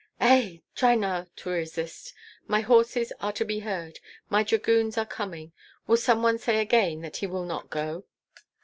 "Ei! 0.19 0.63
Try 0.73 0.95
now 0.95 1.27
to 1.35 1.49
resist! 1.51 2.15
My 2.47 2.61
horses 2.61 3.13
are 3.19 3.31
to 3.33 3.45
be 3.45 3.59
heard, 3.59 3.99
my 4.31 4.41
dragoons 4.41 4.97
are 4.97 5.05
coming. 5.05 5.51
Will 5.85 5.95
some 5.97 6.23
one 6.23 6.39
say 6.39 6.59
again 6.59 7.01
that 7.01 7.17
he 7.17 7.27
will 7.27 7.45
not 7.45 7.69
go?" 7.69 8.05